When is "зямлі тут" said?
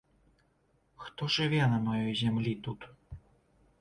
2.23-2.79